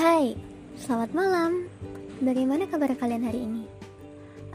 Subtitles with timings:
[0.00, 0.32] Hai,
[0.80, 1.68] selamat malam.
[2.24, 3.68] Bagaimana kabar kalian hari ini?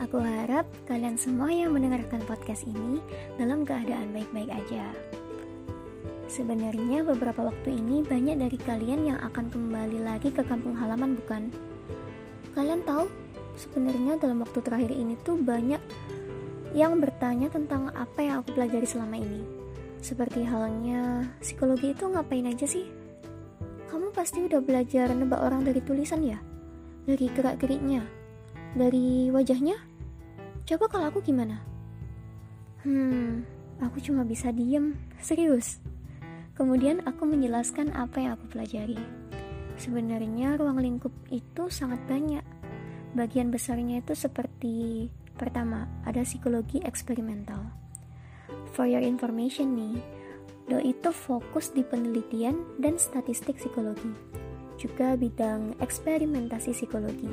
[0.02, 2.98] Aku harap kalian semua yang mendengarkan podcast ini
[3.38, 4.89] dalam keadaan baik-baik aja.
[6.26, 11.54] Sebenarnya beberapa waktu ini banyak dari kalian yang akan kembali lagi ke kampung halaman bukan?
[12.57, 13.05] Kalian tahu,
[13.54, 15.82] sebenarnya dalam waktu terakhir ini tuh banyak
[16.73, 19.46] yang bertanya tentang apa yang aku pelajari selama ini.
[20.02, 23.05] Seperti halnya, psikologi itu ngapain aja sih?
[23.95, 26.35] Kamu pasti udah belajar nebak orang dari tulisan ya?
[27.08, 28.04] Dari gerak-geriknya?
[28.76, 29.80] Dari wajahnya?
[30.68, 31.63] Coba kalau aku gimana?
[32.84, 33.48] Hmm,
[33.80, 35.80] aku cuma bisa diem, serius.
[36.59, 38.99] Kemudian aku menjelaskan apa yang aku pelajari.
[39.80, 42.43] Sebenarnya ruang lingkup itu sangat banyak.
[43.16, 45.07] Bagian besarnya itu seperti
[45.40, 47.63] pertama, ada psikologi eksperimental.
[48.76, 50.04] For your information nih,
[50.66, 54.10] Do itu fokus di penelitian dan statistik psikologi,
[54.82, 57.30] juga bidang eksperimentasi psikologi.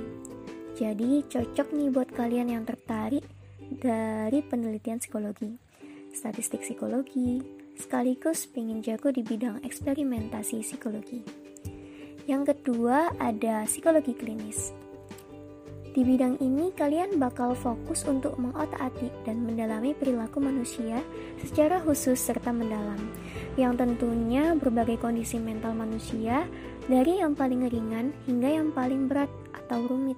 [0.76, 3.24] Jadi cocok nih buat kalian yang tertarik
[3.80, 5.56] dari penelitian psikologi,
[6.12, 7.40] statistik psikologi,
[7.76, 11.24] sekaligus pengen jago di bidang eksperimentasi psikologi.
[12.28, 14.81] Yang kedua ada psikologi klinis.
[15.92, 21.04] Di bidang ini, kalian bakal fokus untuk mengotak-atik dan mendalami perilaku manusia
[21.36, 22.96] secara khusus serta mendalam,
[23.60, 26.48] yang tentunya berbagai kondisi mental manusia,
[26.88, 30.16] dari yang paling ringan hingga yang paling berat atau rumit.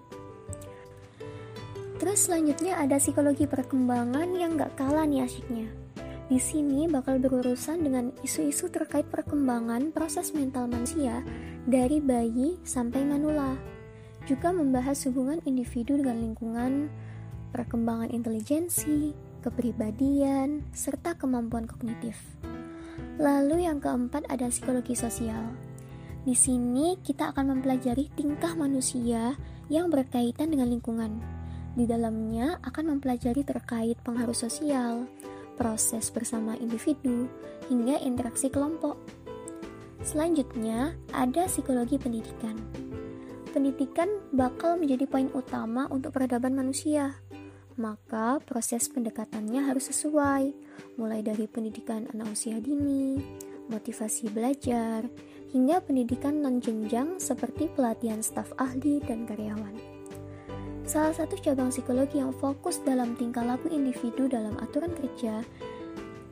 [1.98, 5.66] Terus selanjutnya ada psikologi perkembangan yang gak kalah nih asyiknya.
[6.31, 11.20] Di sini bakal berurusan dengan isu-isu terkait perkembangan proses mental manusia
[11.66, 13.73] dari bayi sampai manula
[14.25, 16.89] juga membahas hubungan individu dengan lingkungan,
[17.53, 19.12] perkembangan intelijensi,
[19.44, 22.16] kepribadian, serta kemampuan kognitif.
[23.20, 25.53] Lalu yang keempat ada psikologi sosial.
[26.25, 29.36] Di sini kita akan mempelajari tingkah manusia
[29.69, 31.20] yang berkaitan dengan lingkungan.
[31.76, 35.04] Di dalamnya akan mempelajari terkait pengaruh sosial,
[35.60, 37.28] proses bersama individu,
[37.69, 38.97] hingga interaksi kelompok.
[40.00, 42.56] Selanjutnya, ada psikologi pendidikan
[43.54, 47.15] pendidikan bakal menjadi poin utama untuk peradaban manusia.
[47.78, 50.50] Maka proses pendekatannya harus sesuai,
[50.98, 53.22] mulai dari pendidikan anak usia dini,
[53.70, 55.06] motivasi belajar,
[55.54, 59.78] hingga pendidikan non-jenjang seperti pelatihan staf ahli dan karyawan.
[60.82, 65.47] Salah satu cabang psikologi yang fokus dalam tingkah laku individu dalam aturan kerja,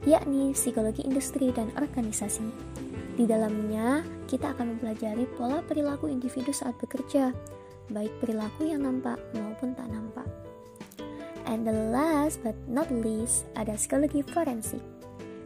[0.02, 2.81] yakni psikologi industri dan organisasi.
[3.12, 7.36] Di dalamnya, kita akan mempelajari pola perilaku individu saat bekerja,
[7.92, 10.24] baik perilaku yang nampak maupun tak nampak.
[11.44, 14.80] And the last but not least, ada psikologi forensik.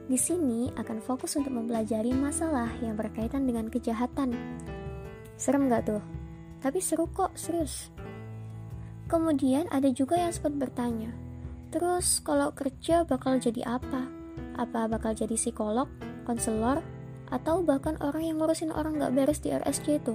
[0.07, 4.39] Di sini akan fokus untuk mempelajari masalah yang berkaitan dengan kejahatan.
[5.35, 6.03] Serem gak tuh?
[6.63, 7.91] Tapi seru kok, serius.
[9.11, 11.11] Kemudian ada juga yang sempat bertanya,
[11.75, 14.07] terus kalau kerja bakal jadi apa?
[14.55, 15.91] Apa bakal jadi psikolog,
[16.27, 16.83] konselor,
[17.31, 20.15] atau bahkan orang yang ngurusin orang gak beres di RSC itu.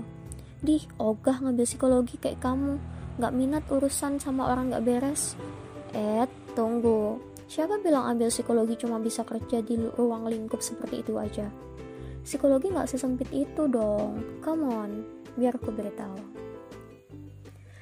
[0.62, 2.78] Dih, ogah ngambil psikologi kayak kamu.
[3.20, 5.36] Gak minat urusan sama orang gak beres.
[5.92, 6.24] Eh,
[6.56, 7.20] tunggu.
[7.52, 11.52] Siapa bilang ambil psikologi cuma bisa kerja di ruang lingkup seperti itu aja?
[12.24, 14.40] Psikologi gak sesempit itu dong.
[14.40, 14.92] Come on,
[15.36, 16.42] biar aku beritahu.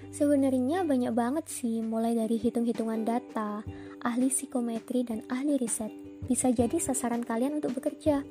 [0.10, 3.62] Sebenarnya banyak banget sih, mulai dari hitung-hitungan data,
[4.02, 5.94] ahli psikometri, dan ahli riset.
[6.26, 8.26] Bisa jadi sasaran kalian untuk bekerja.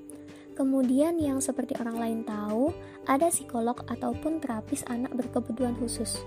[0.58, 2.74] Kemudian yang seperti orang lain tahu,
[3.06, 6.18] ada psikolog ataupun terapis anak berkebutuhan khusus.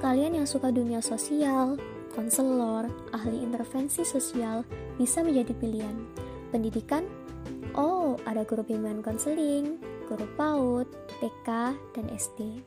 [0.00, 1.76] Kalian yang suka dunia sosial,
[2.16, 4.64] konselor, ahli intervensi sosial
[4.96, 6.00] bisa menjadi pilihan.
[6.48, 7.04] Pendidikan?
[7.76, 9.76] Oh, ada guru bimbingan konseling,
[10.08, 10.88] guru PAUD,
[11.20, 12.64] TK, dan SD.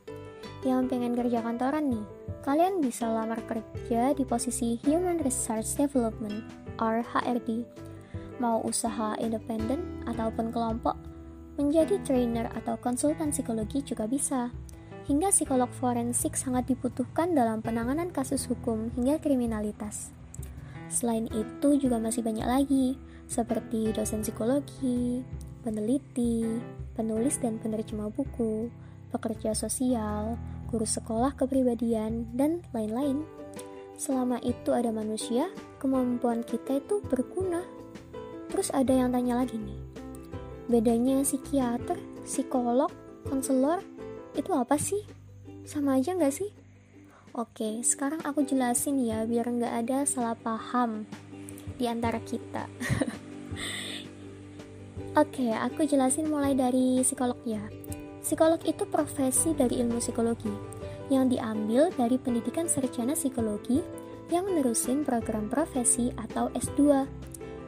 [0.62, 2.06] Yang pengen kerja kantoran nih,
[2.46, 6.46] kalian bisa lamar kerja di posisi Human Resource Development
[6.78, 7.66] or HRD
[8.38, 10.98] mau usaha independen ataupun kelompok,
[11.58, 14.54] menjadi trainer atau konsultan psikologi juga bisa.
[15.08, 20.12] Hingga psikolog forensik sangat dibutuhkan dalam penanganan kasus hukum hingga kriminalitas.
[20.88, 22.86] Selain itu juga masih banyak lagi,
[23.28, 25.24] seperti dosen psikologi,
[25.64, 26.44] peneliti,
[26.96, 28.72] penulis dan penerjemah buku,
[29.12, 30.36] pekerja sosial,
[30.68, 33.24] guru sekolah kepribadian, dan lain-lain.
[33.96, 37.66] Selama itu ada manusia, kemampuan kita itu berguna
[38.58, 39.78] Terus ada yang tanya lagi nih,
[40.66, 41.94] bedanya psikiater,
[42.26, 42.90] psikolog,
[43.30, 43.86] konselor
[44.34, 45.06] itu apa sih?
[45.62, 46.50] Sama aja nggak sih?
[47.38, 51.06] Oke, sekarang aku jelasin ya biar nggak ada salah paham
[51.78, 52.66] di antara kita.
[55.22, 57.62] Oke, aku jelasin mulai dari psikolog ya.
[58.26, 60.50] Psikolog itu profesi dari ilmu psikologi
[61.14, 63.86] yang diambil dari pendidikan sarjana psikologi
[64.34, 67.06] yang menerusin program profesi atau S2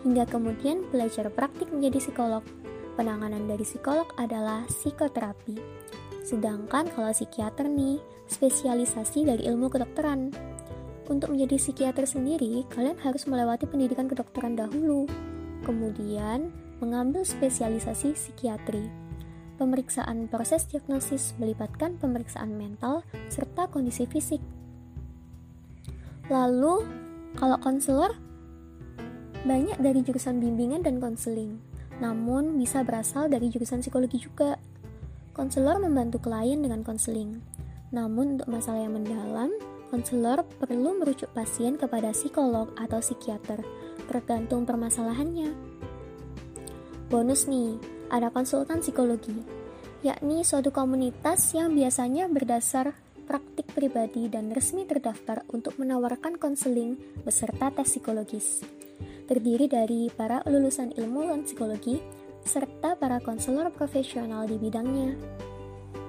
[0.03, 2.43] hingga kemudian belajar praktik menjadi psikolog.
[2.95, 5.55] Penanganan dari psikolog adalah psikoterapi.
[6.23, 7.97] Sedangkan kalau psikiater nih,
[8.29, 10.29] spesialisasi dari ilmu kedokteran.
[11.09, 15.09] Untuk menjadi psikiater sendiri, kalian harus melewati pendidikan kedokteran dahulu,
[15.65, 18.85] kemudian mengambil spesialisasi psikiatri.
[19.57, 24.39] Pemeriksaan proses diagnosis melibatkan pemeriksaan mental serta kondisi fisik.
[26.29, 26.85] Lalu,
[27.35, 28.13] kalau konselor,
[29.47, 31.59] banyak dari jurusan bimbingan dan konseling,
[32.03, 34.59] namun bisa berasal dari jurusan psikologi juga.
[35.31, 37.39] Konselor membantu klien dengan konseling,
[37.95, 39.55] namun untuk masalah yang mendalam,
[39.87, 43.63] konselor perlu merujuk pasien kepada psikolog atau psikiater,
[44.11, 45.55] tergantung permasalahannya.
[47.07, 47.79] Bonus nih,
[48.11, 49.39] ada konsultan psikologi,
[50.03, 52.91] yakni suatu komunitas yang biasanya berdasar
[53.29, 58.78] praktik pribadi dan resmi terdaftar untuk menawarkan konseling beserta tes psikologis.
[59.29, 62.01] Terdiri dari para lulusan ilmu dan psikologi
[62.41, 65.13] serta para konselor profesional di bidangnya.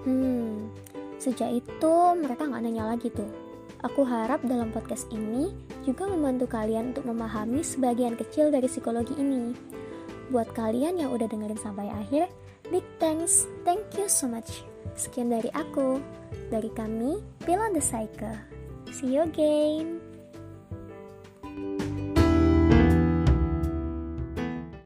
[0.09, 0.73] Hmm,
[1.21, 3.29] sejak itu mereka nggak nanya lagi tuh.
[3.85, 5.53] Aku harap dalam podcast ini
[5.85, 9.53] juga membantu kalian untuk memahami sebagian kecil dari psikologi ini
[10.31, 12.31] Buat kalian yang udah dengerin sampai akhir,
[12.71, 13.51] big thanks.
[13.67, 14.63] Thank you so much.
[14.95, 15.99] Sekian dari aku,
[16.55, 18.39] dari kami, Beyond the Cycle.
[18.95, 20.00] See you again.